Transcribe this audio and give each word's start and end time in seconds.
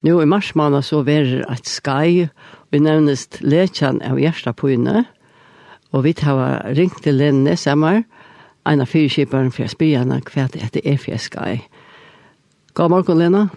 Nå 0.00 0.22
i 0.22 0.24
mars 0.24 0.54
måned 0.56 0.80
så 0.82 1.02
var 1.04 1.26
det 1.28 1.42
et 1.52 1.66
skai 1.68 2.28
vi 2.72 2.78
nevnest 2.80 3.42
läkaren 3.44 3.98
av 4.00 4.16
hjärtapojne 4.16 5.02
og 5.92 6.04
vi 6.06 6.14
tar 6.16 6.62
ringt 6.72 7.02
til 7.04 7.18
Lenne 7.20 7.52
sammen, 7.56 8.06
en 8.64 8.80
av 8.80 8.88
fire 8.88 9.10
kjiparen 9.12 9.50
for 9.52 9.66
å 9.66 9.72
spille 9.72 9.98
henne 10.00 10.22
hva 10.24 10.46
det 10.48 10.80
är 10.84 10.96
for 10.96 11.18
skai. 11.18 11.60
God 12.74 12.90
morgen, 12.90 13.18
Lena. 13.18 13.50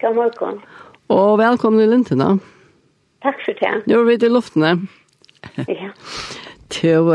God 0.00 0.14
morgen. 0.14 0.60
Og 1.08 1.38
velkommen 1.38 1.80
i 1.80 1.86
Lintena. 1.86 2.38
Takk 3.22 3.40
for 3.44 3.56
det. 3.56 3.86
Nå 3.86 4.00
er 4.00 4.04
vi 4.04 4.18
til 4.18 4.32
luftene. 4.32 4.74
Ja. 5.56 5.90
Till, 6.68 7.08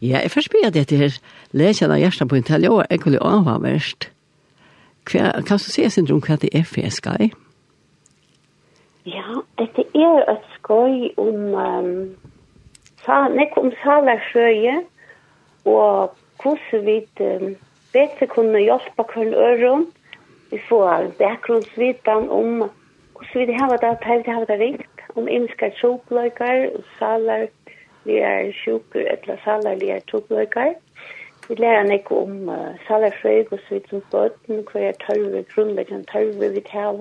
ja, 0.00 0.20
jeg 0.22 0.30
får 0.30 0.40
spille 0.46 0.70
det 0.70 0.86
til 0.88 1.18
läkaren 1.50 1.92
av 1.92 1.98
hjärtapojne 1.98 2.44
till 2.44 2.62
jag 2.62 2.86
är 2.90 2.96
kollig 2.98 3.18
avhavärst. 3.18 4.10
Kan 5.04 5.42
du 5.48 5.58
säga 5.58 5.90
sin 5.90 6.04
det 6.04 6.54
er 6.54 6.62
for 6.62 6.90
skai? 6.90 7.30
Ja. 7.32 7.47
Ja, 9.08 9.40
dette 9.56 9.84
er 9.96 10.24
et 10.28 10.46
skoj 10.56 11.12
om 11.22 11.54
um, 11.56 11.92
sa, 13.04 13.22
nek 13.32 13.54
om 13.56 13.70
salarsøye 13.80 14.74
og 15.70 16.16
hvordan 16.42 16.82
vi 16.84 16.96
um, 17.24 17.54
bedre 17.94 18.28
kunne 18.34 18.60
hjelpe 18.60 19.06
hvem 19.12 19.30
øren. 19.32 19.86
Vi 20.50 20.60
får 20.68 21.08
bakgrunnsvitan 21.20 22.28
om 22.28 22.66
hvordan 23.14 23.46
vi 23.48 23.56
har 23.60 23.76
det, 23.76 23.94
hvordan 24.02 24.26
vi 24.26 24.36
har 24.36 24.44
det 24.50 24.58
rikt, 24.60 25.00
om 25.16 25.28
innskar 25.28 25.72
tjopløyker, 25.80 26.68
salar, 26.98 27.46
vi 28.04 28.20
er 28.32 28.52
sjuker, 28.60 29.08
eller 29.14 29.40
salar, 29.44 29.80
vi 29.80 29.88
er 29.94 30.04
tjopløyker. 30.10 30.74
Vi 31.48 31.54
lærer 31.54 31.88
nek 31.88 32.12
om 32.12 32.52
uh, 32.52 32.76
salarfrøy, 32.90 33.46
hvordan 33.48 33.66
vi 33.70 33.82
som 33.88 34.04
bøten, 34.12 34.64
hva 34.68 34.86
er 34.90 35.02
tørve, 35.06 35.46
grunnleggende 35.54 36.12
tørve 36.12 36.52
vi 36.58 36.66
tar, 36.68 36.92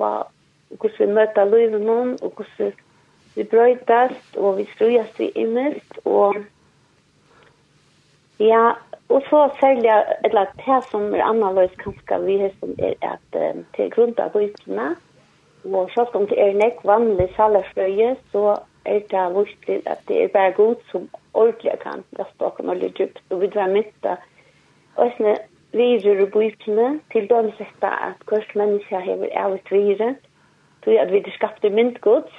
hvordan 0.69 0.99
vi 0.99 1.13
møter 1.13 1.49
livet 1.51 1.81
noen, 1.81 2.13
og 2.21 2.31
hvordan 2.35 2.75
vi 3.35 3.43
brøytast, 3.43 4.37
og 4.37 4.57
vi 4.57 4.67
strøyast 4.73 5.19
vi 5.19 5.31
imest, 5.35 5.99
og 6.05 6.35
ja, 8.39 8.71
og 9.09 9.21
så 9.29 9.49
særlig, 9.59 9.91
eller 10.23 10.45
det 10.55 10.79
som 10.91 11.13
er 11.15 11.23
annerledes 11.23 11.75
kanskje 11.83 12.21
vi 12.25 12.37
har 12.37 12.51
som 12.59 12.73
er 12.79 12.95
at 13.01 13.37
um, 13.41 13.63
til 13.75 13.91
grunn 13.91 14.15
av 14.19 14.33
bøytene, 14.33 14.87
og 15.65 15.91
selv 15.93 16.15
om 16.15 16.27
det 16.27 16.39
er 16.41 16.57
nek 16.59 16.83
vanlig 16.83 17.29
salerfrøye, 17.35 18.15
så 18.31 18.57
er 18.85 18.99
det 19.11 19.25
viktig 19.35 19.81
at 19.85 20.03
det 20.07 20.23
er 20.23 20.33
bare 20.33 20.51
god 20.51 20.75
som 20.91 21.09
ordentlig 21.33 21.79
kan 21.83 22.03
laste 22.19 22.45
og 22.45 22.55
kan 22.57 22.69
ordentlig 22.69 22.97
dypt, 22.97 23.23
og 23.29 23.41
vi 23.41 23.51
drar 23.55 23.71
mitt 23.71 23.93
da, 24.03 24.17
og 24.97 25.13
sånn, 25.17 25.37
vi 25.75 25.87
gjør 26.01 26.25
bøytene, 26.33 26.87
til 27.11 27.27
dømsetta 27.29 27.89
at 28.09 28.21
hvert 28.29 28.55
menneske 28.55 29.01
har 29.03 29.19
vært 29.21 29.35
av 29.37 29.55
et 29.57 29.71
virer, 29.71 30.15
Så 30.87 30.95
at 31.01 31.09
vi 31.11 31.19
er 31.19 31.31
skapte 31.35 31.69
myndgods, 31.69 32.31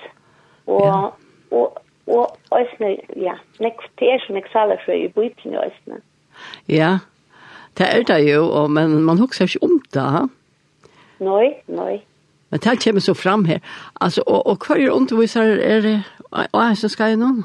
og, 0.66 0.86
ja. 0.86 1.56
og, 1.56 1.82
og 2.06 2.38
øsne, 2.56 2.96
ja, 3.16 3.34
nek, 3.60 3.82
det 4.00 4.08
er 4.08 4.22
som 4.24 4.36
jeg 4.40 4.48
saler 4.52 4.80
for 4.84 4.96
i 4.96 5.08
bøypen 5.12 5.52
i 5.52 5.58
øsne. 5.66 6.00
Ja, 6.68 6.98
det 7.78 7.86
er 7.92 8.02
det 8.08 8.22
jo, 8.32 8.46
og, 8.48 8.70
men 8.70 9.02
man 9.04 9.18
husker 9.18 9.44
ikke 9.44 9.62
om 9.62 9.82
det. 9.94 10.30
Nei, 11.20 11.50
nei. 11.66 12.00
Men 12.50 12.60
det 12.64 12.80
kommer 12.84 13.00
så 13.00 13.14
fram 13.14 13.44
her. 13.44 13.58
Altså, 14.00 14.22
og, 14.26 14.46
og 14.46 14.56
hva 14.64 14.78
er 14.80 14.96
underviser 14.96 15.60
er 15.60 15.80
det? 15.80 15.98
Og 16.32 16.60
jeg 16.68 16.76
synes 16.76 16.92
skal 16.92 17.12
jeg 17.12 17.20
noen? 17.20 17.44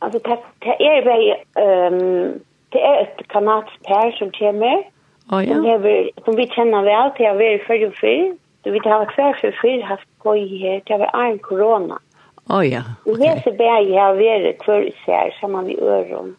Altså, 0.00 0.20
det, 0.28 0.38
det 0.62 0.76
er 0.78 1.02
vei, 1.10 1.34
um, 1.64 2.38
det 2.72 2.86
er 2.90 3.02
et 3.02 3.26
kanadsk 3.34 3.82
par 3.88 4.14
som 4.18 4.30
kommer, 4.38 4.86
oh, 5.32 5.42
ja. 5.42 5.54
som, 5.54 5.64
hever, 5.64 6.08
som 6.24 6.38
vi 6.38 6.46
kjenner 6.54 6.86
vel 6.86 7.10
til 7.18 7.30
å 7.32 7.36
være 7.42 7.60
før 7.66 7.86
og 7.88 7.98
før, 8.00 8.22
Du 8.64 8.70
vet, 8.72 8.84
jeg 8.84 8.92
har 8.96 9.10
kvær 9.12 9.36
for 9.40 9.56
fyr 9.60 9.84
haft 9.84 10.08
gøy 10.24 10.46
her, 10.60 10.80
det 10.88 10.98
var 11.02 11.12
en 11.20 11.38
korona. 11.44 11.98
Å 12.44 12.58
oh, 12.58 12.64
ja, 12.64 12.82
ok. 13.04 13.10
Og 13.12 13.20
hese 13.20 13.52
jeg 13.56 13.92
har 13.96 14.16
vært 14.16 14.58
kvør 14.60 14.88
især 14.88 15.32
sammen 15.40 15.68
med 15.68 15.80
øren. 15.80 16.34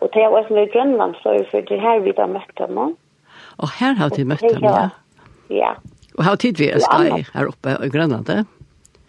Og 0.00 0.12
det 0.12 0.28
var 0.32 0.44
som 0.48 0.60
i 0.60 0.66
Grønland, 0.72 1.16
så 1.22 1.32
er 1.32 1.42
det 1.42 1.50
for 1.50 1.68
det 1.70 1.80
her 1.80 2.00
vi 2.04 2.12
da 2.16 2.26
møtte 2.28 2.68
dem. 2.68 2.78
Og 3.56 3.72
her 3.78 3.96
har 3.96 4.12
vi 4.16 4.24
møtt 4.28 4.44
dem, 4.44 4.64
ja. 4.64 4.88
Ja. 5.52 5.72
Og 6.18 6.24
har 6.24 6.36
tid 6.40 6.60
vi 6.60 6.68
er 6.68 6.80
skai 6.84 7.24
her 7.32 7.48
oppe 7.48 7.76
i 7.84 7.90
Grønland, 7.92 8.28
det? 8.28 8.44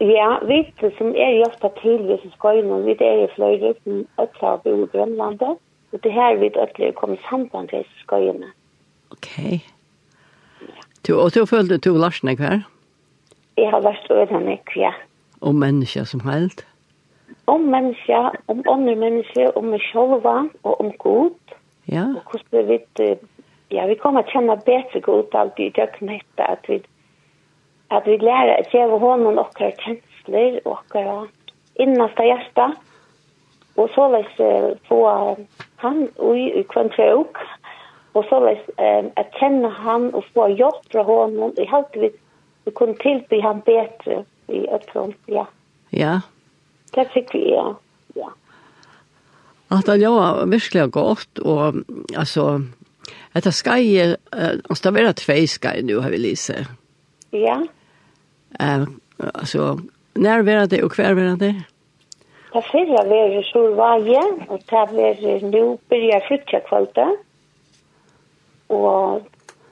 Ja, 0.04 0.38
vi 0.48 0.62
som 1.00 1.16
er 1.16 1.40
hjelpa 1.40 1.72
til 1.82 2.04
vi 2.08 2.20
som 2.22 2.36
skal 2.36 2.60
nå, 2.64 2.84
vi 2.86 2.96
er 3.02 3.24
i 3.24 3.32
fløyre 3.36 3.74
som 3.84 4.04
øtla 4.24 4.56
å 4.56 4.60
bo 4.64 4.76
i 4.84 4.92
Grønland, 4.94 5.42
og 5.44 6.04
det 6.04 6.12
her 6.14 6.38
vi 6.40 6.52
øtla 6.52 6.92
er 6.92 7.00
kommet 7.00 7.24
sammen 7.28 7.72
til 7.72 7.82
vi 7.82 7.88
som 7.88 8.04
skal. 8.06 8.30
Okej. 8.32 9.18
Okay. 9.18 9.60
Du, 11.06 11.16
Og 11.20 11.34
du 11.36 11.46
følte 11.46 11.78
du 11.78 11.94
lærte 11.98 12.28
deg 12.28 12.42
hver? 12.42 12.66
Jeg 13.58 13.70
har 13.74 13.82
lært 13.82 14.10
å 14.12 14.20
øde 14.22 14.40
meg 14.44 14.74
ja. 14.76 14.92
Om 15.42 15.56
mennesker 15.62 16.06
som 16.10 16.22
helst? 16.26 16.66
Om 17.48 17.70
mennesker, 17.72 18.36
om 18.48 18.62
andre 18.70 18.96
mennesker, 18.96 19.52
om 19.58 19.72
meg 19.72 19.82
selv 19.92 20.26
og 20.28 20.74
om 20.82 20.92
god. 21.00 21.56
Ja. 21.88 22.06
Og 22.16 22.22
hvordan 22.32 22.68
vi 22.68 22.68
vet, 22.74 23.22
ja, 23.72 23.88
vi 23.88 23.96
kommer 23.96 24.22
til 24.22 24.30
å 24.30 24.40
kjenne 24.40 24.58
bedre 24.66 25.02
god 25.02 25.36
alt 25.42 25.60
i 25.60 25.70
døgnet 25.76 26.22
etter 26.22 26.54
at 26.54 26.70
vi 26.70 26.82
at 27.90 28.04
vi 28.04 28.18
lærer 28.20 28.58
at 28.60 28.74
å 28.74 28.82
gjøre 28.82 29.00
hånden 29.00 29.40
okkar 29.40 29.72
kjensler 29.80 30.58
og 30.66 30.74
okkar 30.74 31.30
innaste 31.80 32.26
hjerte. 32.28 32.66
Og 33.78 33.88
så 33.94 34.10
løs 34.12 34.34
få 34.90 35.00
han 35.84 36.08
ui 36.20 36.50
i 36.52 36.66
kvantrøk. 36.68 37.38
Ja 37.38 37.57
og 38.18 38.26
så 38.30 38.40
var 38.40 38.52
um, 38.54 39.12
at 39.16 39.34
känna 39.40 39.70
han 39.70 40.14
og 40.14 40.24
få 40.34 40.50
hjälp 40.50 40.92
fra 40.92 41.04
honom. 41.04 41.54
Jag 41.58 41.66
hade 41.66 42.00
vi, 42.00 42.10
vi 42.66 42.72
kunne 42.72 42.94
tilby 42.94 43.42
han 43.42 43.60
bättre 43.60 44.26
i 44.48 44.68
Ötland, 44.70 45.14
ja. 45.26 45.46
Ja. 45.90 46.22
Det 46.96 47.06
fikk 47.14 47.36
vi, 47.36 47.50
ja. 47.52 47.76
ja. 48.16 48.30
At 49.68 49.86
det 49.86 50.10
var 50.10 50.46
verkligen 50.46 50.90
gott 50.92 51.40
och 51.40 51.74
alltså 52.18 52.62
Detta 53.34 53.52
skai 53.52 53.98
är, 53.98 54.18
altså 54.70 54.92
det 54.92 55.04
var 55.04 55.14
tve 55.14 55.48
skai 55.48 55.82
nu 55.82 56.00
har 56.00 56.10
vi 56.10 56.18
lise. 56.18 56.66
Ja. 57.32 57.68
Eh, 58.60 58.84
altså, 59.34 59.80
når 60.16 60.42
var 60.42 60.66
det 60.66 60.84
og 60.84 60.96
hver 60.96 61.14
var 61.14 61.36
det? 61.38 61.56
Det 62.54 62.64
förra 62.72 63.04
var 63.06 63.30
det 63.36 63.46
solvaje 63.46 64.22
og 64.50 64.60
det 64.60 64.72
var 64.72 65.52
nu 65.52 65.78
börjar 65.90 66.28
flytta 66.28 66.60
kvalitet 66.60 67.27
og 68.70 69.28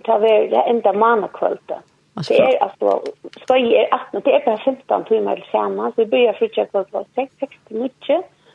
ta 0.05 0.17
ver 0.17 0.49
det 0.49 0.63
enda 0.69 0.93
manna 0.93 1.27
kvölda. 1.27 1.81
Det 2.15 2.39
er 2.39 2.57
altså, 2.63 3.01
skoj 3.43 3.63
er 3.75 3.87
18, 3.91 4.21
det 4.25 4.33
er 4.35 4.43
bare 4.45 4.59
15 4.65 5.05
timer 5.05 5.35
til 5.35 5.47
sammen, 5.51 5.91
så 5.91 6.01
vi 6.01 6.09
begynner 6.09 6.37
frutja 6.39 6.63
kvöld 6.71 6.87
på 6.91 7.03
6, 7.15 7.31
6 7.39 7.55
til 7.67 7.77
9, 7.81 7.89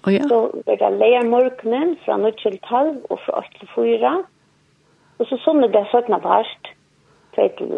oh, 0.06 0.14
ja. 0.14 0.22
så 0.28 0.38
vi 0.66 0.76
kan 0.80 0.96
leia 0.98 1.22
morgenen 1.28 1.96
fra 2.04 2.16
9 2.16 2.30
til 2.42 2.58
12 2.68 3.04
og 3.10 3.18
fra 3.26 3.38
8 3.38 3.58
til 3.58 3.68
4, 3.74 4.14
og 5.18 5.28
så 5.28 5.38
sånn 5.44 5.64
er 5.66 5.74
det 5.74 5.84
søkna 5.92 6.18
parst, 6.24 6.72
2 7.36 7.48
til 7.58 7.74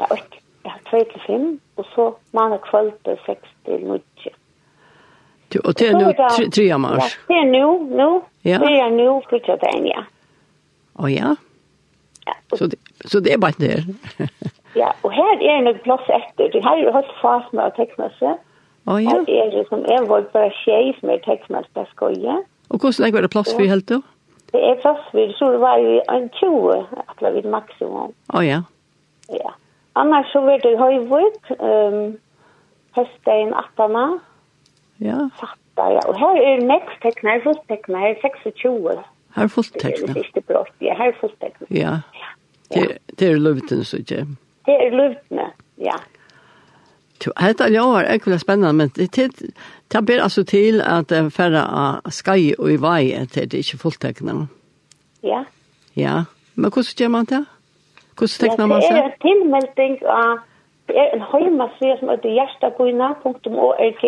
ja, 0.00 0.10
8, 0.10 0.42
ja, 0.66 0.74
2 0.90 1.04
til 1.12 1.22
5, 1.28 1.46
og 1.76 1.86
så 1.94 2.08
manna 2.34 2.58
kvöld 2.66 2.90
på 3.04 3.14
6 3.26 3.54
til 3.68 3.86
9. 3.86 4.02
Og 5.64 5.78
det 5.78 5.86
er 5.88 5.94
nu 5.98 6.10
3 6.50 6.78
mars? 6.78 7.18
Ja, 7.28 7.34
det 7.34 7.38
er 7.38 7.46
nu, 7.54 7.70
nu, 8.00 8.10
det 8.42 8.74
er 8.82 8.90
nu 8.98 9.22
frutja 9.30 9.56
den, 9.62 9.86
ja. 9.94 10.04
Å 10.98 11.06
ja? 11.10 11.36
Ja. 12.30 12.36
Så, 12.54 12.70
det, 12.70 12.78
så 13.10 13.20
det 13.24 13.34
er 13.34 13.42
bare 13.42 13.58
det. 13.58 13.82
ja, 14.82 14.92
og 15.02 15.12
her 15.14 15.34
er 15.34 15.58
det 15.58 15.66
nok 15.66 15.82
plass 15.86 16.06
etter. 16.14 16.52
Det 16.54 16.62
her 16.64 16.78
er 16.78 16.86
jo 16.86 16.94
helt 16.94 17.12
fast 17.18 17.52
med 17.56 17.66
å 17.66 17.74
tekstmesse. 17.78 18.36
Å 18.88 18.94
oh, 18.94 19.02
ja. 19.02 19.12
Her 19.12 19.28
er 19.42 19.52
det 19.54 19.66
som 19.68 19.84
er 19.90 20.06
vårt 20.08 20.30
bare 20.34 20.52
tjej 20.62 20.94
som 21.00 21.12
er 21.12 21.20
tekstmesse 21.26 21.68
på 21.76 21.84
skoje. 21.92 22.38
Og 22.70 22.78
hvordan 22.78 23.04
legger 23.04 23.26
det 23.26 23.32
plass 23.34 23.52
for 23.52 23.66
helt 23.74 23.88
da? 23.90 24.00
Det 24.50 24.62
er 24.66 24.78
plass 24.82 25.02
for, 25.12 25.34
så 25.38 25.52
det 25.54 25.60
var 25.62 25.78
jo 25.82 26.00
en 26.10 26.26
20, 26.38 27.02
atler 27.12 27.36
vidt 27.36 27.50
maksimum. 27.50 28.14
Å 28.14 28.38
oh, 28.38 28.44
ja. 28.46 28.62
Ja. 29.30 29.54
Annars 29.98 30.30
så 30.32 30.42
var 30.46 30.62
det 30.62 30.74
høyvøk, 30.78 31.52
um, 31.58 32.16
høstein 32.96 33.54
18. 33.54 34.18
Ja. 35.04 35.18
Fatta, 35.38 35.86
ja. 35.94 36.02
Og 36.10 36.18
her 36.18 36.40
er 36.42 36.64
nekst 36.66 36.98
tekner, 37.04 37.42
fullt 37.44 37.62
tekner, 37.70 38.14
26. 38.22 39.02
Her 39.34 39.48
fullt 39.48 39.66
fulltekna. 39.66 40.14
Det 40.14 40.24
er 40.24 40.30
det 40.34 40.44
bra. 40.44 40.64
Ja, 40.80 40.94
her 40.98 41.12
er 41.12 41.18
fulltekna. 41.20 41.66
Ja. 41.70 41.96
ja. 42.74 42.86
Det 43.18 43.28
er 43.28 43.38
løvtene, 43.38 43.84
så 43.84 43.96
ikke? 43.96 44.26
Det 44.66 44.76
er 44.86 44.96
løvtene, 44.96 45.50
ja. 45.78 45.98
Hetta 47.36 47.68
ljóar 47.68 48.06
er 48.08 48.18
kula 48.18 48.38
spennandi, 48.40 48.76
men 48.76 48.88
det 48.96 49.52
det 49.92 50.06
ber 50.06 50.22
altså 50.22 50.44
til 50.44 50.80
at 50.80 51.12
ferra 51.32 51.64
av 51.82 52.10
skai 52.10 52.54
og 52.58 52.70
i 52.72 52.76
vei 52.80 53.26
til 53.32 53.50
det 53.50 53.58
ikkje 53.60 53.78
fulltekna. 53.78 54.46
Ja. 55.22 55.44
Ja. 55.96 56.22
Men 56.54 56.70
hvordan 56.70 56.96
gjør 56.98 57.08
man 57.08 57.24
det? 57.24 57.44
Hvordan 58.16 58.38
tekner 58.40 58.66
man 58.66 58.82
seg? 58.82 58.94
Det 58.94 59.02
er 59.02 59.10
en 59.10 59.20
tilmelding 59.26 59.98
av 60.06 60.38
det 60.90 60.98
er 60.98 61.12
en 61.14 61.22
heimaside 61.32 61.96
som 62.00 62.08
heter 62.10 62.32
hjertaguna.org. 62.34 64.04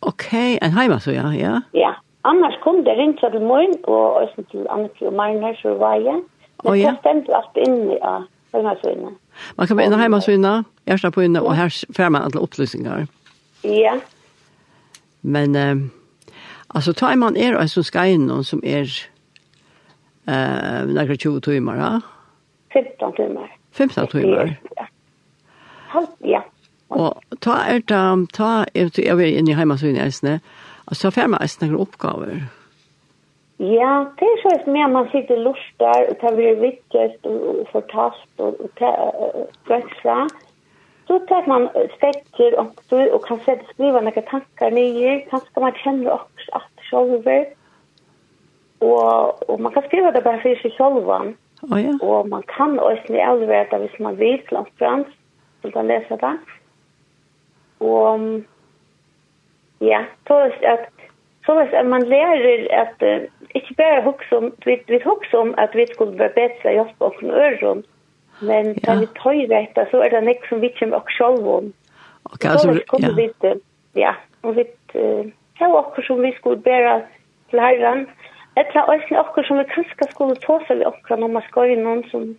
Ok, 0.00 0.28
en 0.62 0.72
heimaside, 0.78 1.32
ja. 1.36 1.60
Ja. 1.74 1.92
Annars 2.24 2.54
kom 2.62 2.84
det 2.84 2.94
ringt 2.98 3.18
til 3.20 3.40
morgen, 3.40 3.74
og 3.84 4.14
også 4.14 4.44
til 4.50 4.66
Annette 4.70 5.06
og 5.06 5.12
Marner, 5.12 5.54
så 5.62 5.74
var 5.74 5.94
jeg. 5.94 6.20
Men 6.62 6.72
oh, 6.72 6.78
ja. 6.78 6.90
det 6.90 6.98
stemte 7.02 7.34
alt 7.34 7.56
inn 7.58 7.90
i 7.90 7.96
ja, 7.96 8.12
heimasvinna. 8.54 9.10
Man 9.58 9.66
kan 9.66 9.76
være 9.76 9.86
inne 9.86 9.98
heimasvinna, 9.98 10.52
hjärsta 10.86 11.10
på 11.10 11.24
inne, 11.26 11.42
og 11.42 11.56
her 11.56 11.72
får 11.96 12.08
man 12.08 12.22
alle 12.22 12.40
opplysninger. 12.40 13.06
Ja. 13.64 13.96
Men, 15.22 15.56
eh, 15.56 15.76
altså, 16.74 16.92
tar 16.92 17.16
man 17.16 17.36
er 17.36 17.58
og 17.58 17.68
som 17.70 17.82
skal 17.82 18.14
inn 18.14 18.28
noen 18.30 18.46
som 18.46 18.62
er 18.62 18.86
eh, 20.28 20.80
nærkere 20.86 21.16
20 21.16 21.40
timer, 21.40 21.74
ja? 21.74 21.92
15 22.72 23.16
timer. 23.18 23.50
15 23.72 24.06
timer? 24.06 24.54
Ja. 24.78 24.86
Halv, 25.88 26.08
ja. 26.24 26.40
Og 26.88 27.38
ta 27.40 27.50
er 27.66 27.82
det, 27.82 28.30
ta, 28.36 28.64
jeg 28.74 28.84
vet, 28.84 28.98
jeg 28.98 29.16
vet, 29.16 29.48
jeg 29.48 29.56
vet, 29.56 30.22
jeg 30.22 30.40
så 30.90 31.10
får 31.10 31.28
man 31.28 31.38
nästan 31.40 31.68
några 31.68 31.82
oppgaver. 31.82 32.42
Ja, 33.56 34.06
det 34.18 34.26
er 34.26 34.42
så 34.42 34.48
att 34.54 34.66
man 34.66 35.08
sitter 35.08 35.36
lust 35.36 35.78
där 35.78 36.10
og 36.10 36.16
det 36.20 36.36
blir 36.36 36.54
vittjest 36.60 37.26
og 37.26 37.66
förtast 37.72 38.40
og, 38.40 38.54
og 39.14 39.48
växla. 39.68 40.28
Så 41.06 41.18
tar 41.28 41.46
man 41.46 41.68
spekter 41.96 42.58
och, 42.58 42.74
og 43.14 43.24
kan 43.26 43.38
sette 43.44 43.64
skriva 43.74 44.00
noen 44.00 44.26
tankar 44.30 44.70
nye. 44.70 45.20
Kanskje 45.30 45.60
man 45.60 45.78
kjenner 45.78 46.10
også 46.10 46.48
at 46.58 46.66
det 46.76 46.88
sjolver. 46.88 47.44
Og, 48.80 49.48
og 49.48 49.60
man 49.60 49.72
kan 49.72 49.86
skriva 49.86 50.10
det 50.10 50.24
bare 50.24 50.42
for 50.42 50.58
seg 50.62 50.74
själva. 50.74 51.18
Oh, 51.62 51.78
ja. 51.78 51.94
Og 52.02 52.28
man 52.28 52.42
kan 52.42 52.78
også 52.78 53.14
också 53.14 53.46
det 53.70 53.80
hvis 53.80 54.00
man 54.00 54.18
vil 54.18 54.42
til 54.48 54.66
fram. 54.78 55.04
Så 55.62 55.70
kan 55.70 55.86
lese 55.86 56.16
det. 56.16 56.36
Och 57.78 58.18
Ja, 59.90 60.04
så 60.26 60.38
är 60.38 60.56
det 60.60 60.72
att 60.72 60.88
så 61.46 61.60
att 61.60 61.86
man 61.86 62.08
lärer 62.08 62.80
att 62.82 63.02
uh, 63.02 63.28
inte 63.48 63.74
bara 63.74 64.00
hugsa 64.00 64.38
om 64.38 64.52
vi 64.64 64.82
vi 64.86 65.02
hugsa 65.04 65.38
om 65.38 65.54
att 65.56 65.74
vi 65.74 65.86
skulle 65.86 66.18
vara 66.18 66.28
bättre 66.28 66.72
jag 66.72 66.88
oss 66.98 67.22
en 67.22 67.30
öron. 67.30 67.82
Men 68.40 68.74
kan 68.74 69.00
vi 69.00 69.06
tar 69.06 69.32
i 69.32 69.68
så 69.90 70.02
är 70.02 70.10
det 70.10 70.20
nästa 70.20 70.46
som 70.48 70.60
vi 70.60 70.68
kommer 70.68 70.96
och 70.96 71.10
själva 71.10 71.50
om. 71.50 71.72
Och 72.22 72.44
alltså 72.44 72.72
ja. 72.98 73.08
Vi, 73.16 73.32
ja, 73.92 74.14
och 74.40 74.56
vi 74.56 74.64
uh, 74.94 75.26
har 75.58 75.78
också 75.78 76.02
som 76.02 76.22
vi 76.22 76.32
skulle 76.32 76.56
bära 76.56 77.02
till 77.50 77.60
herran. 77.60 78.06
Eller 78.54 78.96
också 78.96 79.14
också 79.14 79.42
som 79.42 79.58
vi 79.58 79.64
kanske 79.64 80.06
skulle 80.10 80.34
ta 80.34 80.64
så 80.68 80.74
vi 80.74 80.86
också 80.86 81.16
när 81.16 81.28
man 81.28 81.42
ska 81.42 81.66
ju 81.66 81.76
någon 81.76 82.02
som 82.10 82.36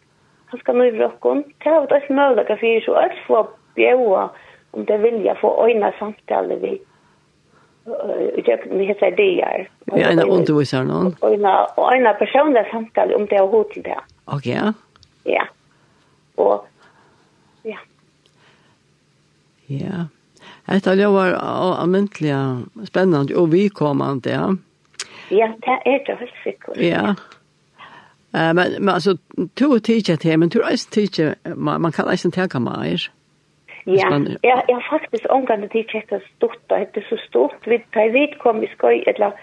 kanske 0.49 0.73
nu 0.73 0.91
rockon. 0.91 1.43
Det 1.57 1.69
har 1.69 1.87
varit 1.87 2.09
möjligt 2.09 2.49
att 2.49 2.63
vi 2.63 2.81
så 2.81 2.93
att 2.93 3.17
få 3.27 3.47
bjöa 3.75 4.29
om 4.71 4.85
det 4.85 4.97
vill 4.97 5.25
jag 5.25 5.39
få 5.39 5.65
öjna 5.65 5.93
samtalet 5.99 6.63
vid 6.63 6.79
Jag 8.45 8.71
med 8.71 8.85
hessa 8.85 9.09
Vi 9.09 9.65
Ja, 9.85 10.07
en 10.07 10.19
undervisar 10.19 10.83
någon. 10.83 11.15
Och 11.19 11.33
en 11.33 11.45
och 11.75 11.95
en 11.95 12.15
person 12.19 12.57
samtal 12.71 13.13
om 13.13 13.25
det 13.25 13.37
har 13.37 13.47
hot 13.47 13.69
till 13.69 13.83
det. 13.83 13.99
Okej. 14.25 14.53
Ja. 14.53 14.73
Ja. 15.23 15.47
Och 16.35 16.67
ja. 17.63 17.77
Ja. 19.65 20.07
Hetta 20.65 20.95
det 20.95 21.07
var 21.07 21.33
ammentliga 21.83 22.61
spännande 22.87 23.35
och 23.35 23.53
vi 23.53 23.69
kom 23.69 24.01
inte. 24.11 24.29
Ja, 24.29 24.55
ja 25.29 25.53
det 25.61 25.89
är 25.89 26.05
det 26.05 26.15
helt 26.15 26.31
sikkert. 26.43 26.77
Ja. 26.77 27.15
Eh 28.39 28.53
men 28.53 28.71
men 28.79 28.89
alltså 28.89 29.17
två 29.53 29.79
teacher 29.79 30.15
till 30.15 30.37
men 30.37 30.49
två 30.49 30.61
teacher 30.89 31.35
man, 31.55 31.81
man 31.81 31.91
kan 31.91 32.11
inte 32.11 32.47
ta 32.47 32.59
mer. 32.59 33.11
Ja, 33.85 34.07
jeg, 34.43 34.63
jeg 34.69 34.75
har 34.75 34.85
faktisk 34.89 35.25
omgående 35.29 35.67
til 35.67 35.83
tjekka 35.91 36.19
stort, 36.35 36.61
og 36.69 36.79
det 36.95 37.03
er 37.03 37.09
så 37.09 37.17
stort. 37.27 37.67
Vi 37.67 37.81
tar 37.93 38.13
vidt 38.15 38.37
kom 38.39 38.63
i 38.63 38.69
skoj, 38.75 39.03
eller 39.07 39.35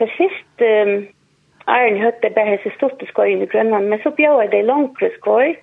det 0.00 0.08
første 0.16 0.70
um, 0.82 1.06
Arjen 1.66 1.98
høtte 2.00 2.30
bare 2.30 2.58
så 2.62 2.70
stort 2.76 3.02
skoj 3.08 3.34
i 3.34 3.48
Grønland, 3.52 3.88
men 3.88 4.00
så 4.02 4.10
bjør 4.16 4.40
jeg 4.40 4.52
det 4.52 4.64
langere 4.64 5.10
skoj, 5.18 5.56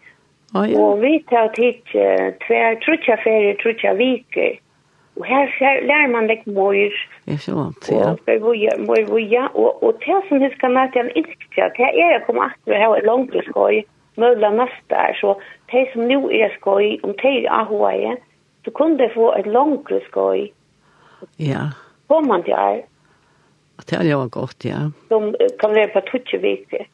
ah, 0.54 0.68
ja. 0.70 0.78
og 0.80 1.02
vi 1.02 1.24
tar 1.32 1.50
tid 1.58 1.82
uh, 1.96 2.30
tver, 2.46 2.78
trutja 2.86 3.18
ferie, 3.24 3.56
trutja 3.64 3.96
viker, 3.98 4.60
og 5.16 5.26
her, 5.30 5.50
her 5.60 5.82
lærer 5.86 6.10
man 6.10 6.28
litt 6.30 6.46
mor, 6.50 6.76
ja, 6.76 7.38
sant, 7.38 7.90
ja. 7.90 8.14
og 8.14 8.86
mor 8.86 9.02
vuja, 9.10 9.48
og, 9.54 9.84
og 9.86 9.98
det 10.06 10.22
som 10.30 10.42
husker 10.42 10.74
meg 10.74 10.94
til 10.94 11.06
en 11.06 11.14
innskja, 11.22 11.70
det 11.78 11.90
er 11.90 12.16
jeg 12.18 12.24
kom 12.28 12.42
akkurat 12.42 12.82
her 12.82 12.94
og 12.94 13.10
langt 13.10 13.38
skoj, 13.50 13.84
møla 14.18 14.50
er, 14.90 15.14
så 15.20 15.36
de 15.72 15.86
som 15.94 16.08
nu 16.08 16.30
er 16.30 16.54
skoj, 16.60 17.00
om 17.04 17.14
de 17.22 17.34
er 17.46 17.52
ahoaie, 17.52 18.18
så 18.66 18.72
kunne 18.72 18.98
de 18.98 19.10
få 19.14 19.34
et 19.40 19.48
langere 19.48 20.02
skoj. 20.08 20.50
Ja. 21.40 21.72
Kommande 22.08 22.54
år. 22.54 22.84
Det 23.90 23.98
er 24.00 24.10
jo 24.12 24.28
godt, 24.32 24.66
ja. 24.66 24.90
Som 25.08 25.34
kan 25.60 25.76
være 25.76 25.90
på 25.94 26.02
tutsi 26.12 26.38
vite. 26.38 26.86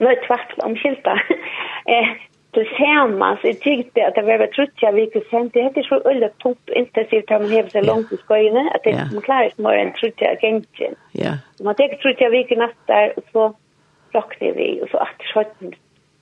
Nå 0.00 0.08
er 0.08 0.26
tvartla 0.26 0.64
om 0.64 0.76
skilta. 0.76 1.14
eh, 1.92 2.16
det 2.54 2.66
så 2.66 3.46
jeg 3.46 3.60
tykte 3.62 4.02
at 4.02 4.16
det 4.16 4.24
var 4.26 4.48
trutja 4.54 4.90
veckor 4.90 5.22
sen. 5.30 5.50
Det 5.54 5.62
heter 5.62 5.82
så 5.82 6.00
øyla 6.06 6.28
topp 6.42 6.70
intensivt 6.76 7.30
att 7.30 7.40
man 7.40 7.50
häver 7.50 7.68
seg 7.68 7.84
långt 7.84 8.12
i 8.12 8.16
skojene. 8.16 8.70
at 8.74 8.80
det 8.84 8.90
yeah. 8.90 9.12
man 9.12 9.22
klarar 9.22 9.50
sig 9.50 9.62
mer 9.62 9.72
än 9.72 9.92
truttiga. 9.92 10.36
Ja. 10.42 10.90
Yeah. 11.14 11.36
Man 11.60 11.74
tar 11.74 11.88
truttiga 12.02 12.30
veckor 12.30 12.56
nästa 12.56 13.12
og 13.16 13.22
så 13.32 13.52
rakner 14.14 14.52
vi 14.52 14.80
og 14.82 14.88
så 14.90 14.96
at 14.96 15.22
skjorten 15.32 15.74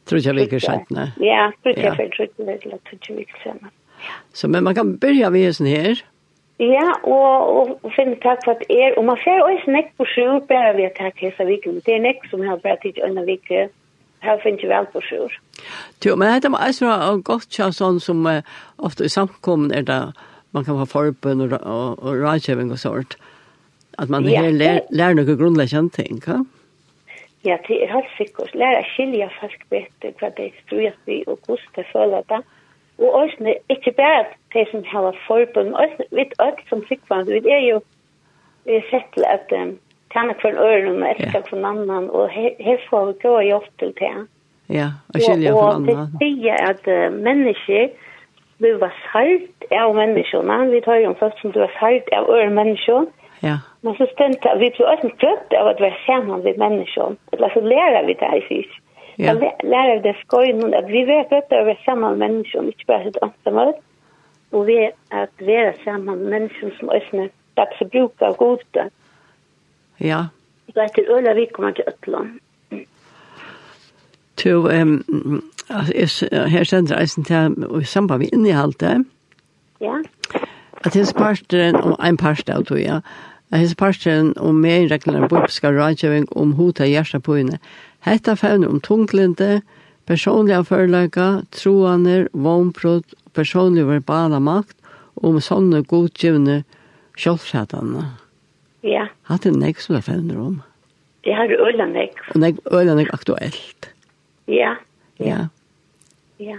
Tror 0.09 0.21
jag 0.27 0.37
lika 0.37 0.61
sent 0.61 0.91
nej. 0.91 1.13
Ja, 1.17 1.53
tror 1.63 1.79
jag 1.79 1.97
för 1.97 2.09
tror 2.09 2.29
jag 2.37 2.47
det 2.47 2.71
låter 2.71 2.99
ju 3.09 3.15
mycket 3.15 3.37
sen. 3.43 3.59
Så 4.33 4.49
men 4.49 4.65
man 4.65 4.75
kan 4.75 4.97
börja 4.97 5.31
med 5.31 5.57
sån 5.57 5.67
här. 5.67 6.03
Ja, 6.57 6.99
och 7.03 7.61
och, 7.61 7.85
och 7.85 7.93
finna 7.93 8.17
tack 8.17 8.45
för 8.45 8.53
att 8.53 8.63
er 8.69 8.99
och 8.99 9.05
man 9.05 9.17
ser 9.17 9.47
oj 9.47 9.61
snäck 9.65 9.97
på 9.97 10.05
sjur 10.05 10.41
bara 10.49 10.73
vi 10.73 10.89
tack 10.89 11.19
hela 11.19 11.51
veckan. 11.51 11.81
Det 11.85 11.95
är 11.95 12.01
näck 12.01 12.31
som 12.31 12.49
har 12.49 12.57
börjat 12.57 12.85
i 12.85 13.01
en 13.01 13.27
vecka. 13.27 13.69
Här 14.21 14.39
finns 14.39 14.65
ju 14.65 14.69
väl 14.69 14.87
på 14.87 15.01
sjur. 15.01 15.41
Jo, 16.05 16.17
men 16.17 16.41
det 16.41 16.49
är 16.49 16.57
alltså 16.57 16.85
en 16.85 17.23
gott 17.23 17.53
chanson 17.53 18.01
som 18.01 18.27
uh, 18.27 18.43
ofta 18.77 19.05
i 19.05 19.09
samkommen 19.09 19.73
är 19.73 19.83
där 19.83 20.13
man 20.51 20.65
kan 20.65 20.77
ha 20.77 20.87
förbön 20.87 21.41
och 21.41 21.61
och, 21.61 21.99
och 21.99 22.15
rådgivning 22.17 22.71
och 22.71 22.79
sånt. 22.79 23.19
Att 23.97 24.09
man 24.09 24.25
ja, 24.25 24.41
här 24.41 24.53
lär, 24.53 24.81
lär 24.91 25.15
några 25.15 25.35
grundläggande 25.35 25.95
ting, 25.95 26.21
va? 26.27 26.33
Ja? 26.33 26.45
Ja, 27.45 27.57
det 27.69 27.83
er 27.83 27.93
helt 27.93 28.15
sikkert. 28.17 28.55
Lære 28.55 28.83
å 28.83 28.87
skilje 28.93 29.29
folk 29.41 29.61
bedre 29.71 30.15
hva 30.19 30.31
de 30.39 30.49
strøyast 30.65 31.05
vi 31.07 31.21
og 31.27 31.39
hvordan 31.47 31.75
de 31.77 31.85
føler 31.93 32.25
det. 32.33 32.41
Og 32.99 33.15
også, 33.15 33.55
ikke 33.71 33.93
bare 33.97 34.25
at 34.25 34.33
de 34.55 34.65
som 34.71 34.83
har 34.91 35.15
forbund, 35.27 35.71
men 35.71 35.77
også 35.79 36.09
vidt 36.11 36.35
alt 36.43 36.65
som 36.69 36.83
sikkert. 36.89 37.31
Vi 37.31 37.53
er 37.55 37.63
jo 37.69 37.79
vi 38.67 38.75
er 38.77 38.89
sett 38.91 39.07
til 39.15 39.25
at 39.25 39.53
um, 39.55 39.77
tjene 40.13 40.35
for 40.41 40.51
en 40.51 40.59
øren 40.59 41.03
og 41.03 41.09
elsker 41.11 41.47
for 41.49 41.57
en 41.57 41.65
annan, 41.65 42.11
og 42.11 42.29
her 42.31 42.83
får 42.91 43.07
vi 43.07 43.15
gå 43.23 43.37
og 43.37 43.47
hjelp 43.47 43.69
til 43.79 43.95
det. 44.01 44.11
Ja, 44.69 44.89
og 45.15 45.21
skilja 45.23 45.55
for 45.55 45.71
en 45.71 45.89
annan. 45.89 46.03
Og 46.03 46.19
det 46.21 46.33
sier 46.43 46.67
at 46.73 46.91
uh, 46.91 47.07
mennesker 47.15 47.89
blir 48.59 48.83
sart 49.07 49.71
av 49.71 49.95
menneskene. 49.97 50.59
Vi 50.75 50.83
tar 50.85 51.01
jo 51.01 51.15
om 51.15 51.17
folk 51.23 51.39
som 51.41 51.55
blir 51.55 51.71
sart 51.79 52.13
av 52.19 52.29
øren 52.35 52.59
menneskene 52.59 53.07
ja. 53.43 53.57
Men 53.83 53.95
så 53.95 54.07
stund, 54.13 54.35
vi 54.59 54.71
blir 54.75 54.87
også 54.87 55.11
prøvd 55.21 55.57
av 55.61 55.69
at 55.73 55.81
vi 55.81 55.87
er 55.87 55.99
sammen 56.07 56.45
med 56.45 56.59
mennesker. 56.59 57.17
Eller 57.33 57.49
så 57.55 57.61
lærer 57.61 58.07
vi 58.07 58.13
det 58.21 58.31
her, 58.31 58.35
ikke? 58.35 58.81
Ja. 59.19 59.33
Så 59.35 59.51
lærer 59.63 59.95
vi 59.97 60.09
det 60.09 60.17
skøyne, 60.25 60.77
at 60.77 60.89
vi 60.89 61.03
er 61.03 61.29
prøvd 61.31 61.53
av 61.53 61.63
å 61.63 61.69
være 61.71 61.85
sammen 61.85 62.11
med 62.11 62.19
mennesker, 62.27 62.73
ikke 62.73 62.91
bare 62.91 63.05
sitt 63.05 63.19
annet 63.23 63.75
Og 64.53 64.67
vi 64.67 64.77
er 64.85 64.93
at 65.11 65.35
vi 65.39 65.53
er 65.53 65.73
sammen 65.85 66.19
med 66.19 66.31
mennesker 66.31 66.71
som 66.79 66.89
også 66.89 67.23
er 67.25 67.31
dags 67.57 67.81
å 67.81 67.89
bruke 67.93 68.27
av 68.27 68.37
gode. 68.37 68.91
Ja. 70.01 70.27
Så 70.75 70.81
etter 70.81 71.11
øyne 71.11 71.35
vi 71.35 71.47
kommer 71.53 71.71
til 71.71 71.85
Øtland. 71.89 72.39
To, 74.39 74.69
um, 74.71 75.43
altså, 75.71 76.29
her 76.31 76.65
stender 76.65 76.99
jeg 76.99 77.09
sin 77.09 77.25
til, 77.25 77.65
og 77.65 77.81
i 77.81 77.85
samband 77.85 78.19
med 78.19 78.29
inneholdet, 78.33 79.07
Ja 79.81 79.95
at 80.85 80.95
hins 80.95 81.13
parsteren, 81.13 81.77
og 81.77 81.97
ein 82.05 82.17
parster 82.17 82.55
av 82.55 82.69
tog, 82.69 82.81
ja, 82.81 83.01
at 83.51 83.63
hins 83.63 83.75
parsteren 83.79 84.35
om 84.39 84.61
meginreglene 84.63 85.29
bortska 85.31 85.73
rådgjøving 85.75 86.29
om 86.37 86.55
hota 86.59 86.87
hjersta 86.87 87.21
på 87.25 87.39
henne. 87.41 87.59
Hetta 88.07 88.37
fevner 88.37 88.69
om 88.69 88.81
tunglinde, 88.81 89.63
personliga 90.07 90.65
förlägga, 90.65 91.43
troaner, 91.51 92.29
vånbrott, 92.33 93.15
personlig 93.33 93.87
verbala 93.87 94.41
makt, 94.41 94.77
om 95.15 95.41
sånne 95.41 95.83
godgivende 95.83 96.63
kjolfsætene. 97.19 98.05
Ja. 98.87 99.09
Hatt 99.27 99.47
en 99.47 99.59
nek 99.59 99.81
som 99.83 99.97
det 99.97 100.05
fevner 100.07 100.39
om. 100.39 100.61
Det 101.27 101.35
har 101.35 101.51
øyla 101.51 101.89
nek. 101.91 102.21
Og 102.31 102.41
nek, 102.41 102.61
øyla 102.71 102.95
nek 102.95 103.11
aktuelt. 103.13 103.91
Ja. 104.47 104.77
Ja. 105.19 105.27
Ja. 105.27 105.41
ja. 106.39 106.59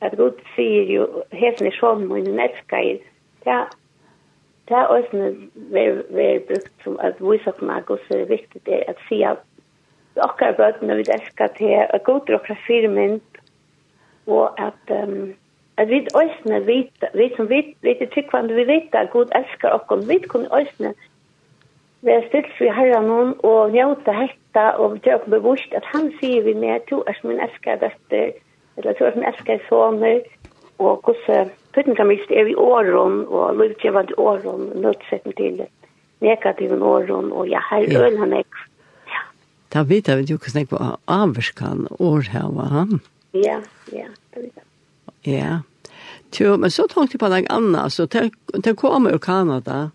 at 0.00 0.16
Gud 0.16 0.40
sier 0.54 0.88
jo, 0.88 1.07
hesen 1.33 1.69
er 1.69 1.76
sånn 1.76 2.07
min 2.09 2.33
nettskeier, 2.38 3.02
det 3.45 3.52
er 3.52 3.69
det 4.71 4.78
er 4.78 4.87
også 4.87 5.21
vært 5.75 6.45
brukt 6.47 6.85
som 6.85 6.99
at 7.02 7.19
vi 7.19 7.38
så 7.42 7.52
er 7.75 7.87
god 7.87 8.02
så 8.07 8.19
viktig 8.30 8.61
det 8.66 8.75
er 8.76 8.85
at 8.92 9.00
si 9.09 9.23
at 9.26 9.40
dere 10.14 10.52
bøtene 10.59 10.97
vi 11.00 11.07
elsker 11.14 11.49
til 11.59 11.73
at 11.80 12.04
Gud 12.07 12.30
er 12.30 12.38
dere 12.38 12.57
firmynd 12.66 13.40
og 14.26 14.61
at 14.66 14.92
um, 15.02 15.35
at 15.76 15.88
vi 15.88 16.07
også 16.14 16.61
vet 16.69 17.07
vi 17.14 17.26
som 17.37 17.49
vet 17.50 17.75
vet 17.83 18.02
er 18.02 18.12
tryggvande, 18.14 18.54
vi 18.54 18.66
vet 18.66 18.95
at 18.95 19.11
Gud 19.11 19.35
elsker 19.35 19.75
dere 19.75 20.07
vi 20.09 20.19
kunne 20.28 20.52
også 20.52 20.92
være 22.07 22.28
stilt 22.28 22.52
for 22.59 22.73
herre 22.78 23.02
noen 23.02 23.35
og 23.42 23.75
njøte 23.75 24.14
hette 24.14 24.66
og 24.78 25.00
gjøre 25.02 25.35
bevisst 25.35 25.75
at 25.75 25.90
han 25.95 26.12
sier 26.21 26.47
vi 26.47 26.54
med 26.54 26.87
to 26.87 27.02
er 27.07 27.19
som 27.19 27.33
min 27.33 27.42
elsker 27.42 27.83
dette 27.83 28.23
eller 28.77 28.95
så 28.99 29.11
som 29.15 29.25
elskar 29.27 29.61
soner, 29.69 30.21
og 30.79 31.05
hvordan 31.05 31.50
putten 31.75 31.97
kan 31.97 32.09
miste 32.09 32.35
er 32.35 32.49
i 32.50 32.55
åren, 32.55 33.25
og 33.29 33.57
lovgjøvende 33.57 34.19
åren, 34.19 34.71
nødsetten 34.75 35.37
til 35.37 35.62
negative 36.21 36.85
åren, 36.85 37.33
og 37.33 37.49
ja, 37.49 37.61
her 37.71 38.05
øl 38.05 38.19
han 38.19 38.37
ikke. 38.39 38.67
Ja. 39.09 39.23
Da 39.75 39.83
vet 39.83 40.09
jeg 40.09 40.31
jo 40.31 40.37
hvordan 40.37 40.61
jeg 40.61 40.71
var 40.71 40.99
avvarskan 41.07 41.87
år 41.99 42.31
her 42.33 42.49
var 42.55 42.71
han. 42.79 43.00
Ja, 43.35 43.61
ja, 43.93 44.09
det 44.35 44.43
vet 44.43 44.53
jeg. 44.57 44.65
Ja. 45.27 45.59
Jo, 46.41 46.57
men 46.57 46.71
så 46.71 46.87
tenkte 46.87 47.17
jeg 47.17 47.21
på 47.21 47.29
noe 47.29 47.43
annet, 47.50 47.93
så 47.93 48.07
til 48.07 48.31
det 48.65 48.77
kom 48.79 49.07
ur 49.07 49.19
Kanada, 49.19 49.91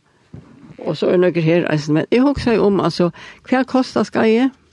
og 0.85 0.97
så 0.97 1.07
er 1.07 1.17
det 1.17 1.21
noe 1.23 1.41
her, 1.41 1.65
men 1.89 2.05
jeg 2.11 2.21
husker 2.21 2.59
om, 2.61 2.79
altså, 2.79 3.09
hva 3.49 3.63
koster 3.63 4.03
skal 4.03 4.29
jeg? 4.29 4.51
Ja 4.51 4.64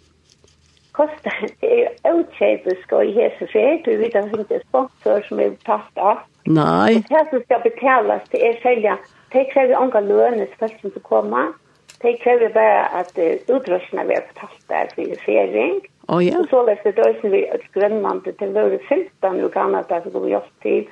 kostar 0.92 1.46
det 1.60 1.82
är 1.82 2.14
otrevligt 2.14 2.82
ska 2.82 3.04
i 3.04 3.12
hese 3.12 3.46
fred. 3.46 3.80
Du 3.84 3.96
vet 3.96 4.16
att 4.16 4.32
det 4.32 4.38
inte 4.38 4.54
är 4.54 4.62
sponsor 4.68 5.20
som 5.28 5.40
är 5.40 5.50
pasta. 5.50 6.18
Nej. 6.44 7.04
Det 7.08 7.14
här 7.14 7.30
som 7.30 7.40
ska 7.40 7.58
betalas 7.58 8.22
det 8.30 8.48
är 8.48 8.60
själva. 8.60 8.98
Det 9.28 9.44
kräver 9.44 9.82
unga 9.82 10.00
löner 10.00 10.46
så 10.46 10.52
folk 10.58 10.80
som 10.80 10.90
ska 10.90 11.00
komma. 11.00 11.52
Det 11.98 12.12
kräver 12.12 12.48
bara 12.48 12.84
att 12.86 13.18
uh, 13.18 13.56
utrustningarna 13.56 14.08
vi 14.08 14.14
har 14.14 14.22
betalt 14.34 14.68
där 14.68 14.88
för 14.94 15.16
fering. 15.16 15.80
Oh, 16.08 16.24
ja. 16.24 16.38
Och 16.38 16.48
så 16.48 16.66
läste 16.66 16.92
det 16.92 17.10
också 17.10 17.28
vi 17.28 17.46
ett 17.46 17.72
grönland 17.72 18.24
till 18.38 18.52
Lörre 18.52 18.78
15 18.78 19.40
i 19.40 19.48
Kanada 19.52 20.02
som 20.02 20.12
går 20.12 20.20
vi 20.20 20.36
upp 20.36 20.60
till. 20.62 20.88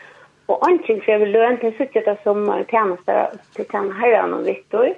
Och 0.46 0.68
anting 0.68 1.00
kräver 1.00 1.26
lön 1.26 1.56
till 1.56 1.76
sitt 1.76 2.22
som 2.22 2.64
tjänster 2.70 3.28
till 3.54 3.64
tjänster 3.64 3.92
herran 4.00 4.34
och 4.34 4.46
Victor. 4.46 4.84
Mm 4.84 4.94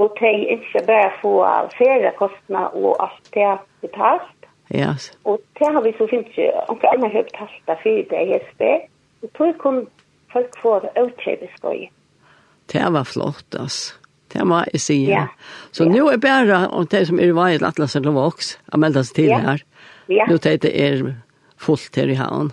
og 0.00 0.16
de 0.20 0.32
ikke 0.56 0.82
bare 0.86 1.10
få 1.20 1.32
feriekostene 1.76 2.66
og 2.72 2.96
alt 3.04 3.32
det 3.36 3.52
betalt. 3.84 4.36
Ja. 4.70 4.92
Yes. 4.94 5.10
Og 5.24 5.40
det 5.58 5.68
har 5.74 5.82
vi 5.82 5.92
så 5.98 6.06
fint 6.10 6.28
ikke, 6.30 6.50
og 6.70 6.84
alle 6.92 7.08
har 7.12 7.26
betalt 7.28 7.62
det 7.66 7.78
for 7.82 8.02
det 8.10 8.20
i 8.26 8.36
HSB, 8.36 8.62
og 9.22 9.32
tog 9.38 9.56
kun 9.58 9.80
folk 10.32 10.60
får 10.62 10.86
utkjøpeskøy. 11.02 11.88
Det 12.72 12.92
var 12.94 13.04
flott, 13.04 13.58
altså. 13.58 13.96
Det 14.32 14.46
må 14.46 14.62
jeg 14.72 14.80
si. 14.80 14.96
Ja. 15.08 15.24
Så 15.72 15.84
ja. 15.84 15.90
nu 15.90 16.06
er 16.08 16.16
bare 16.22 16.68
og 16.68 16.90
det 16.90 17.06
som 17.08 17.18
er 17.18 17.32
vei 17.34 17.56
til 17.56 17.66
Atlas 17.66 17.96
eller 17.98 18.14
Vox, 18.14 18.54
jeg 18.72 18.80
melder 18.80 19.02
seg 19.02 19.16
til 19.16 19.30
ja. 19.32 19.40
her. 19.46 19.64
Ja. 20.08 20.26
Nå 20.30 20.38
er 20.38 20.60
det 20.62 20.70
er 20.70 21.02
fullt 21.58 21.96
her 21.98 22.10
i 22.10 22.18
havn. 22.18 22.52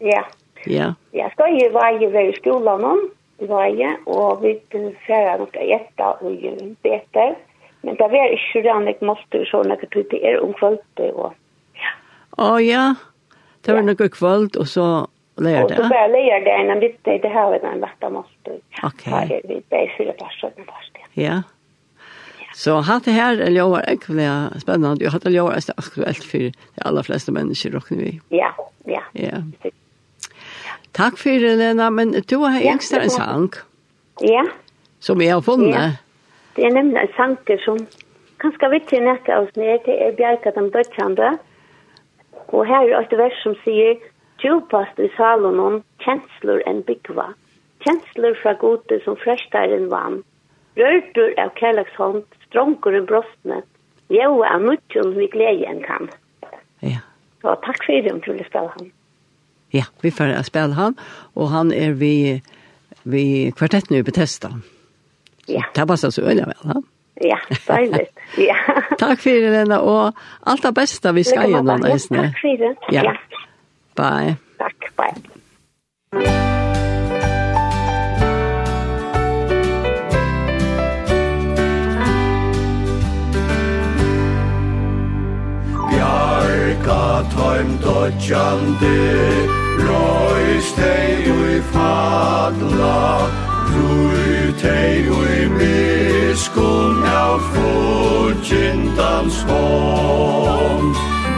Ja. 0.00 0.22
Ja. 0.66 0.92
Ja, 1.16 1.28
skal 1.34 1.56
jeg 1.60 1.72
vei 1.76 1.92
i 2.00 2.36
skolen 2.40 2.80
nå? 2.80 2.94
i 3.40 3.46
varje 3.46 3.96
och 4.04 4.44
vi 4.44 4.60
färra 5.06 5.36
något 5.36 5.56
att 5.56 5.80
äta 5.80 6.12
og 6.12 6.32
ju 6.32 6.74
bättre. 6.82 7.34
Men 7.80 7.94
det 7.96 8.08
var 8.08 8.32
inte 8.32 8.58
redan 8.58 8.86
jag 8.86 9.02
måste 9.02 9.36
ju 9.38 9.44
sådana 9.44 9.74
att 9.74 9.80
det 10.10 10.24
er 10.24 10.44
om 10.44 10.52
kvällte 10.52 11.12
och 11.12 11.32
ja. 11.74 11.90
Åh 12.36 12.62
ja, 12.62 12.94
det 13.60 13.72
var 13.72 13.82
noe 13.82 14.08
kvällt 14.08 14.56
og 14.56 14.68
så 14.68 15.06
lärde. 15.36 15.64
Och 15.64 15.84
så 15.84 15.88
bare 15.88 16.08
leier 16.08 16.44
det, 16.44 16.62
innan 16.64 16.80
vi 16.80 16.94
det 17.04 17.28
her 17.28 17.54
er 17.54 17.58
den 17.58 17.80
verte 17.80 18.10
måtte. 18.10 18.60
Ok. 18.82 19.02
Her 19.04 19.32
er 19.32 19.40
Vi 19.48 19.62
bare 19.70 19.88
fyra 19.98 20.12
personer 20.12 20.64
på 20.66 20.74
det. 20.92 21.22
Ja. 21.22 21.42
Så 22.54 22.80
hatt 22.80 23.04
det 23.04 23.14
her 23.14 23.40
er 23.40 23.50
jo 23.50 23.76
egentlig 23.76 24.60
spennende, 24.60 25.02
jeg 25.04 25.12
hatt 25.12 25.24
det 25.24 25.34
jo 25.34 25.46
er 25.46 25.70
aktuelt 25.76 26.24
for 26.24 26.38
de 26.38 26.82
aller 26.84 27.02
fleste 27.02 27.32
mennesker, 27.32 27.70
råkner 27.70 27.98
vi. 27.98 28.20
Ja, 28.30 28.50
ja. 28.86 29.02
Ja. 29.14 29.42
Takk 30.96 31.18
for 31.18 31.42
det, 31.42 31.56
Lena, 31.60 31.90
men 31.90 32.12
du 32.12 32.36
har 32.42 32.58
ja, 32.58 32.74
ekstra 32.74 33.04
en 33.06 33.10
sang. 33.14 33.50
Ja. 34.20 34.44
Som 35.00 35.20
jeg 35.22 35.32
har 35.32 35.44
funnet. 35.44 35.74
Ja. 35.74 35.90
Det 36.56 36.66
er 36.66 36.74
nemlig 36.74 37.00
en 37.00 37.12
sang 37.16 37.36
som 37.64 37.78
kanskje 38.42 38.70
vet 38.72 38.88
til 38.90 39.04
nettet 39.06 39.34
av 39.36 39.46
sned, 39.52 39.84
det 39.86 39.96
er 40.02 40.16
Bjerka 40.18 40.52
den 40.56 40.70
dødkjande. 40.74 41.36
Og 42.50 42.66
her 42.66 42.88
er 42.88 43.04
et 43.04 43.14
vers 43.18 43.38
som 43.44 43.54
sier, 43.64 44.00
Djupast 44.40 44.98
i 44.98 45.10
Salomon, 45.16 45.82
kjensler 46.00 46.62
enn 46.68 46.80
byggva. 46.88 47.28
Kjensler 47.84 48.36
fra 48.40 48.54
gode 48.60 49.00
som 49.04 49.18
frestar 49.20 49.72
enn 49.74 49.90
vann. 49.92 50.22
Rørtur 50.80 51.34
av 51.40 51.52
kjærleks 51.60 51.98
hånd, 52.00 52.24
strongur 52.48 52.96
enn 52.96 53.08
brostne. 53.08 53.60
Jo, 54.10 54.40
er 54.42 54.62
nutjon 54.64 55.12
vi 55.18 55.28
glede 55.30 55.68
enn 55.68 55.84
kan. 55.84 56.08
Ja. 56.80 57.04
Så 57.44 57.54
takk 57.66 57.84
for 57.84 58.00
det 58.00 58.14
om 58.14 58.22
du 58.24 58.32
vil 58.32 58.48
spille 58.48 58.72
ham. 58.78 58.88
Ja, 59.74 59.86
vi 60.02 60.10
får 60.14 60.34
å 60.38 60.44
spille 60.46 60.74
han, 60.78 60.96
og 61.38 61.50
han 61.52 61.72
er 61.74 61.94
vi, 61.98 62.40
vi 63.04 63.24
kvartetten 63.56 63.98
i 63.98 64.02
Bethesda. 64.06 64.50
Ja. 65.50 65.66
Det 65.74 65.86
passer 65.88 66.14
så 66.14 66.26
øyne 66.26 66.48
vel, 66.50 66.72
ha? 66.72 66.80
Ja, 67.20 67.38
deilig. 67.68 68.06
Ja. 68.38 68.54
Takk 68.94 69.18
for 69.18 69.34
det, 69.34 69.50
Lena, 69.50 69.80
og 69.82 70.14
alt 70.46 70.62
det 70.62 70.70
beste 70.76 71.10
vi 71.16 71.24
skal 71.26 71.50
gjennom. 71.50 71.82
Ja, 71.82 71.98
takk 71.98 72.38
for 72.38 72.62
det. 72.62 72.70
Ja. 72.94 73.16
Bye. 73.98 74.38
Takk, 74.62 74.92
bye. 74.96 76.49
at 87.20 87.32
heim 87.40 87.70
dodjande 87.84 89.00
Røys 89.86 90.68
tei 90.78 91.16
ui 91.36 91.58
fadla 91.72 93.00
Rui 93.72 94.52
tei 94.62 94.94
ui 95.18 95.38
miskun 95.58 97.04
av 97.12 97.44
fudjindan 97.52 99.30
svon 99.38 100.90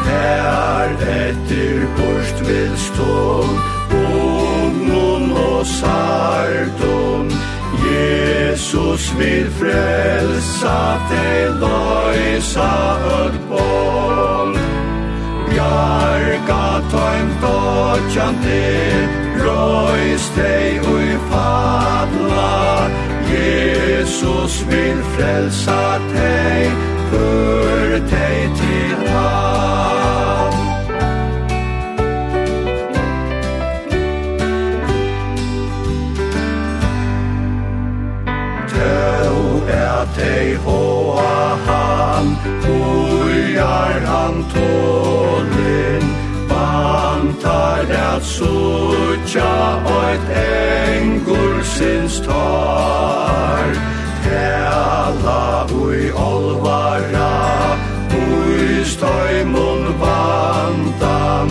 Her 0.06 0.94
etter 1.18 1.84
bort 1.98 2.38
vil 2.46 2.56
vilstum 2.70 3.54
Ugnun 4.02 5.30
og 5.48 5.62
sardum 5.74 7.30
Jesus 7.90 9.12
vil 9.18 9.46
frelsa 9.60 10.80
tei 11.12 11.38
loisa 11.62 12.74
ökbom 13.22 13.81
Kjande, 17.92 18.62
røys 19.44 20.24
deg 20.36 20.84
og 20.88 21.02
i 21.04 21.16
fadla, 21.28 22.52
Jesus 23.28 24.54
vil 24.68 25.02
frelsa 25.14 25.98
deg, 26.12 26.72
hør 27.12 27.90
deg 28.12 28.56
til 28.60 28.94
han. 29.10 30.54
Tau 38.72 39.42
er 39.68 40.04
deg 40.16 40.56
hoa 40.64 41.36
han, 41.68 42.32
hojar 42.64 44.00
han 44.12 44.44
tål, 44.56 45.31
at 48.22 48.28
sutja 48.28 49.82
oit 49.98 50.24
engur 50.30 51.62
sinns 51.64 52.20
tar. 52.20 53.68
Tela 54.24 55.66
ui 55.72 56.10
olvara 56.10 57.78
ui 58.14 58.84
støymun 58.84 59.82
vandan 60.02 61.48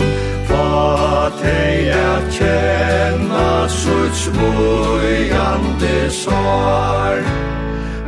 Fa 0.48 1.30
tei 1.42 1.90
at 1.90 2.24
kjenna 2.36 3.68
suts 3.68 4.22
vujande 4.36 6.10
sar. 6.10 7.20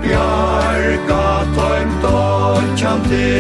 Bjarga 0.02 1.28
tøym 1.56 1.90
dodjandi 2.02 3.33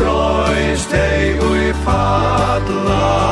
Røys 0.00 0.86
tei 0.92 1.38
ui 1.48 1.72
fadlar 1.84 3.29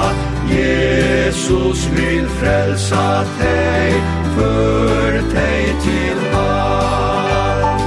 Jesus 1.38 1.88
vil 1.96 2.28
frelsa 2.28 3.24
dig 3.38 3.92
För 4.36 5.12
dig 5.12 5.76
till 5.82 6.36
allt. 6.36 7.82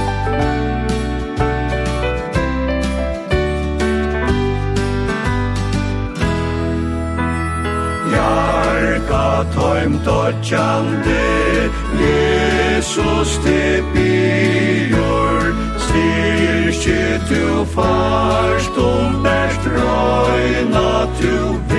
Jarka 8.12 9.44
toimt 9.54 10.06
otjande 10.06 11.70
Jesus 12.00 13.38
te 13.44 13.82
bior 13.94 15.54
Styrke 15.78 17.20
tu 17.28 17.64
farstum 17.74 19.22
best 19.22 19.66
røyna 19.66 21.06
tu 21.20 21.71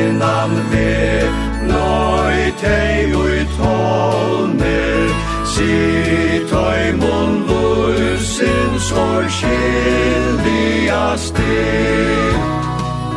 einan 0.00 0.50
ver 0.70 1.28
Loi 1.72 2.52
tei 2.60 3.14
ui 3.14 3.46
tolner 3.56 5.08
Si 5.52 6.46
toi 6.50 6.92
mun 7.00 7.30
lusin 7.48 8.70
Skor 8.86 9.24
skilja 9.36 11.06
stil 11.26 12.38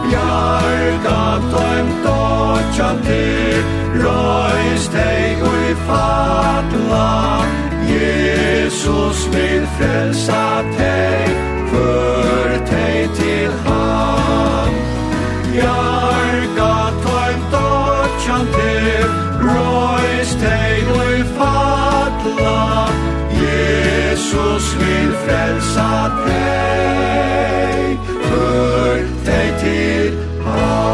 Bjarga 0.04 1.24
toim 1.54 1.88
totjan 2.04 2.98
dir 3.08 3.64
Rois 4.04 4.88
tei 4.90 5.42
ui 5.52 5.76
fatla. 5.88 7.46
Jesus 7.88 9.20
vil 9.32 9.66
frelsa 9.78 10.64
tei 10.78 11.43
vil 21.24 21.36
fatla 21.38 22.90
Jesus 23.32 24.76
vil 24.80 25.12
frelsa 25.26 26.10
deg 26.26 27.98
Hør 28.28 29.00
deg 29.28 29.50
til 29.62 30.12
han 30.44 30.92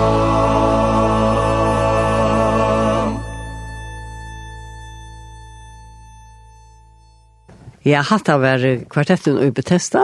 Ja, 7.88 8.04
hatt 8.06 8.30
av 8.30 8.44
er 8.46 8.84
kvartetten 8.92 9.40
og 9.40 9.54
Bethesda 9.58 10.04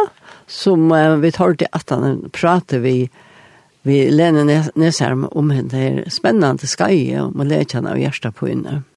som 0.49 0.91
uh, 0.93 1.17
vi 1.21 1.31
tar 1.33 1.55
til 1.57 1.67
at 1.73 1.89
han 1.89 2.29
prater 2.33 2.79
vi 2.81 3.09
vi 3.85 4.09
Lene 4.09 4.41
Nesherm 4.73 5.27
om 5.29 5.51
henne 5.53 5.69
Det 5.69 5.81
er 5.85 6.09
spennende 6.09 6.65
skai 6.65 7.13
om 7.21 7.37
å 7.37 7.45
leker 7.45 7.77
henne 7.77 7.91
av 7.93 8.01
hjertet 8.01 8.33
på 8.33 8.49
henne. 8.49 8.81